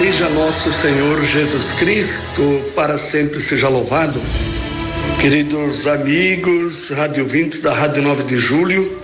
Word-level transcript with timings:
Seja 0.00 0.30
nosso 0.30 0.72
Senhor 0.72 1.22
Jesus 1.22 1.72
Cristo, 1.72 2.64
para 2.74 2.96
sempre 2.96 3.38
seja 3.38 3.68
louvado. 3.68 4.18
Queridos 5.20 5.86
amigos, 5.86 6.88
rádio 6.88 7.24
ouvintes 7.24 7.60
da 7.60 7.74
Rádio 7.74 8.02
9 8.02 8.22
de 8.22 8.38
Julho, 8.38 8.98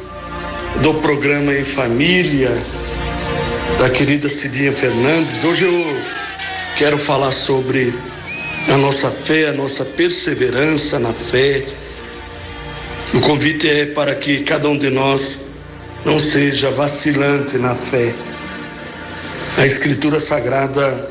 do 0.81 0.95
programa 0.95 1.53
Em 1.53 1.67
Família, 1.67 2.51
da 3.79 3.91
querida 3.91 4.27
Cidinha 4.31 4.73
Fernandes. 4.73 5.45
Hoje 5.45 5.67
eu 5.67 6.03
quero 6.79 6.97
falar 6.97 7.31
sobre 7.31 7.93
a 8.67 8.79
nossa 8.79 9.11
fé, 9.11 9.51
a 9.51 9.53
nossa 9.53 9.85
perseverança 9.85 10.99
na 10.99 11.13
fé. 11.13 11.63
O 13.13 13.21
convite 13.21 13.69
é 13.69 13.85
para 13.85 14.15
que 14.15 14.43
cada 14.45 14.67
um 14.67 14.79
de 14.79 14.89
nós 14.89 15.51
não 16.07 16.19
seja 16.19 16.71
vacilante 16.71 17.59
na 17.59 17.75
fé. 17.75 18.15
A 19.59 19.65
Escritura 19.65 20.21
Sagrada 20.21 21.09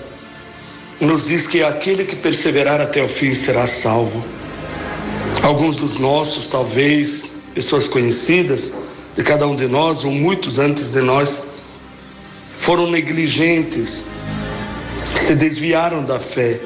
nos 1.01 1.25
diz 1.25 1.47
que 1.47 1.63
aquele 1.63 2.05
que 2.05 2.15
perseverar 2.15 2.79
até 2.79 3.03
o 3.03 3.09
fim 3.09 3.33
será 3.33 3.65
salvo. 3.65 4.23
Alguns 5.41 5.77
dos 5.77 5.97
nossos, 5.97 6.47
talvez, 6.47 7.37
pessoas 7.55 7.87
conhecidas 7.87 8.75
de 9.15 9.23
cada 9.23 9.47
um 9.47 9.55
de 9.55 9.67
nós, 9.67 10.05
ou 10.05 10.11
muitos 10.11 10.59
antes 10.59 10.91
de 10.91 11.01
nós, 11.01 11.45
foram 12.49 12.89
negligentes, 12.89 14.05
se 15.15 15.33
desviaram 15.33 16.03
da 16.03 16.19
fé, 16.19 16.61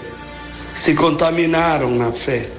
se 0.73 0.93
contaminaram 0.95 1.91
na 1.91 2.11
fé. 2.11 2.49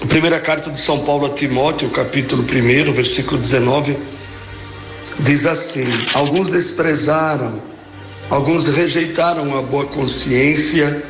A 0.00 0.06
primeira 0.06 0.38
carta 0.38 0.70
de 0.70 0.78
São 0.78 1.00
Paulo 1.00 1.26
a 1.26 1.30
Timóteo, 1.30 1.90
capítulo 1.90 2.44
1, 2.44 2.92
versículo 2.92 3.40
19, 3.40 3.98
diz 5.18 5.44
assim: 5.44 5.84
Alguns 6.14 6.50
desprezaram, 6.50 7.69
alguns 8.30 8.68
rejeitaram 8.68 9.58
a 9.58 9.60
boa 9.60 9.86
consciência 9.86 11.02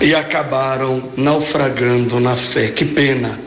e 0.00 0.14
acabaram 0.14 1.12
naufragando 1.16 2.18
na 2.18 2.34
fé. 2.34 2.68
Que 2.68 2.84
pena. 2.84 3.38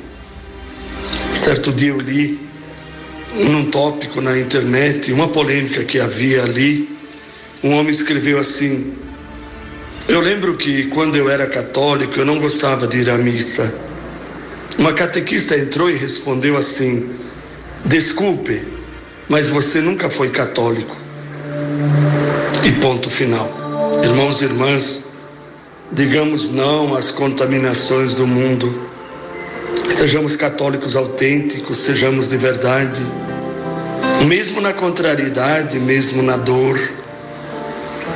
Certo 1.33 1.72
dia 1.72 1.89
eu 1.89 2.00
li 2.00 2.48
num 3.36 3.66
tópico 3.66 4.22
na 4.22 4.38
internet, 4.38 5.11
uma 5.11 5.28
polêmica 5.28 5.83
que 5.83 6.00
havia 6.00 6.44
ali, 6.44 6.98
um 7.64 7.73
homem 7.73 7.92
escreveu 7.92 8.38
assim: 8.39 8.94
Eu 10.08 10.22
lembro 10.22 10.55
que 10.55 10.86
quando 10.86 11.16
eu 11.16 11.30
era 11.30 11.48
católico 11.48 12.20
eu 12.20 12.25
não 12.25 12.39
gostava 12.39 12.88
de 12.88 13.00
ir 13.00 13.09
à 13.09 13.17
missa. 13.17 13.73
Uma 14.78 14.94
catequista 14.94 15.58
entrou 15.58 15.89
e 15.89 15.95
respondeu 15.95 16.55
assim: 16.55 17.09
Desculpe, 17.83 18.67
mas 19.28 19.50
você 19.50 19.81
nunca 19.81 20.09
foi 20.09 20.30
católico. 20.30 20.95
E 22.63 22.72
ponto 22.73 23.09
final. 23.09 23.50
Irmãos 24.03 24.41
e 24.41 24.45
irmãs, 24.45 25.08
digamos 25.91 26.52
não 26.52 26.95
às 26.95 27.11
contaminações 27.11 28.14
do 28.14 28.27
mundo. 28.27 28.88
Sejamos 29.89 30.36
católicos 30.36 30.95
autênticos, 30.95 31.77
sejamos 31.77 32.27
de 32.27 32.37
verdade. 32.37 33.02
Mesmo 34.26 34.61
na 34.61 34.73
contrariedade, 34.73 35.80
mesmo 35.80 36.21
na 36.23 36.37
dor. 36.37 36.80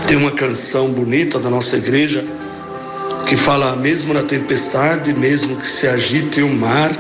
Tem 0.08 0.18
uma 0.18 0.32
canção 0.32 0.90
bonita 0.90 1.40
da 1.40 1.50
nossa 1.50 1.78
igreja 1.78 2.26
que 3.28 3.38
fala: 3.38 3.76
mesmo 3.78 4.14
na 4.14 4.24
tempestade, 4.24 5.14
mesmo 5.14 5.56
que 5.56 5.68
se 5.68 5.88
agite 5.88 6.42
o 6.42 6.50
mar, 6.50 6.92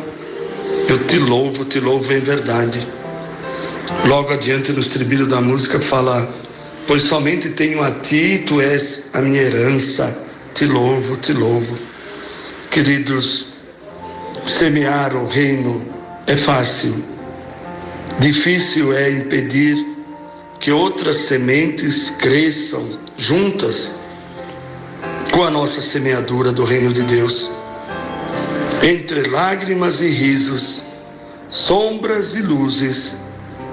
eu 0.87 0.97
te 1.05 1.17
louvo, 1.17 1.65
te 1.65 1.79
louvo 1.79 2.13
em 2.13 2.19
verdade. 2.19 2.85
Logo 4.05 4.31
adiante 4.31 4.71
no 4.71 4.79
estribilho 4.79 5.27
da 5.27 5.41
música 5.41 5.79
fala: 5.79 6.40
pois 6.91 7.03
somente 7.03 7.51
tenho 7.51 7.81
a 7.81 7.89
ti, 7.89 8.43
tu 8.45 8.59
és 8.59 9.11
a 9.13 9.21
minha 9.21 9.41
herança. 9.41 10.13
Te 10.53 10.65
louvo, 10.65 11.15
te 11.15 11.31
louvo. 11.31 11.79
Queridos, 12.69 13.45
semear 14.45 15.15
o 15.15 15.25
reino 15.25 15.81
é 16.27 16.35
fácil. 16.35 17.01
Difícil 18.19 18.91
é 18.91 19.09
impedir 19.09 19.77
que 20.59 20.69
outras 20.69 21.15
sementes 21.15 22.09
cresçam 22.09 22.99
juntas 23.17 23.99
com 25.31 25.45
a 25.45 25.49
nossa 25.49 25.79
semeadura 25.79 26.51
do 26.51 26.65
reino 26.65 26.91
de 26.91 27.03
Deus. 27.03 27.51
Entre 28.83 29.29
lágrimas 29.29 30.01
e 30.01 30.09
risos, 30.09 30.87
sombras 31.47 32.35
e 32.35 32.41
luzes, 32.41 33.19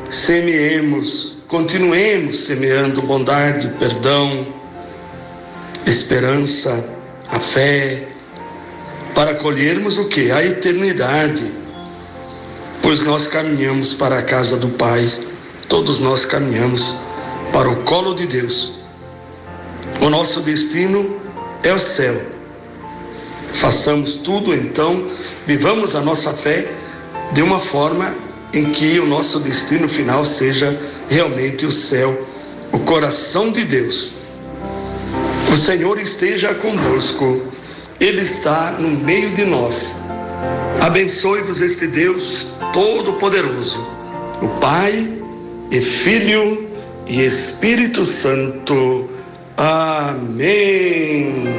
semeemos, 0.08 1.37
continuemos 1.48 2.40
semeando 2.40 3.00
bondade, 3.00 3.68
perdão, 3.78 4.46
esperança, 5.86 6.84
a 7.30 7.40
fé, 7.40 8.06
para 9.14 9.34
colhermos 9.34 9.96
o 9.96 10.08
que? 10.08 10.30
A 10.30 10.44
eternidade. 10.44 11.50
Pois 12.82 13.02
nós 13.02 13.26
caminhamos 13.26 13.94
para 13.94 14.18
a 14.18 14.22
casa 14.22 14.58
do 14.58 14.68
Pai, 14.68 15.10
todos 15.68 16.00
nós 16.00 16.26
caminhamos 16.26 16.94
para 17.50 17.68
o 17.68 17.82
colo 17.82 18.14
de 18.14 18.26
Deus. 18.26 18.74
O 20.02 20.10
nosso 20.10 20.42
destino 20.42 21.18
é 21.62 21.72
o 21.72 21.78
céu. 21.78 22.14
Façamos 23.54 24.16
tudo 24.16 24.54
então, 24.54 25.10
vivamos 25.46 25.96
a 25.96 26.02
nossa 26.02 26.30
fé 26.34 26.70
de 27.32 27.42
uma 27.42 27.58
forma 27.58 28.27
em 28.52 28.70
que 28.70 28.98
o 28.98 29.06
nosso 29.06 29.40
destino 29.40 29.88
final 29.88 30.24
seja 30.24 30.78
realmente 31.08 31.66
o 31.66 31.72
céu, 31.72 32.26
o 32.72 32.78
coração 32.80 33.50
de 33.50 33.64
Deus. 33.64 34.14
O 35.52 35.56
Senhor 35.56 35.98
esteja 35.98 36.54
convosco, 36.54 37.42
Ele 38.00 38.22
está 38.22 38.72
no 38.72 38.88
meio 38.88 39.30
de 39.30 39.44
nós. 39.44 40.02
Abençoe-vos 40.80 41.60
este 41.60 41.88
Deus 41.88 42.48
Todo-Poderoso, 42.72 43.84
o 44.40 44.48
Pai 44.60 45.12
e 45.70 45.80
Filho 45.80 46.68
e 47.06 47.24
Espírito 47.24 48.04
Santo. 48.04 49.10
Amém. 49.56 51.58